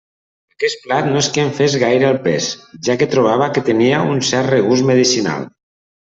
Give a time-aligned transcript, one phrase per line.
[0.53, 2.47] Aquest plat no és que em fes gaire el pes,
[2.87, 5.45] ja que trobava que tenia un cert regust medicinal.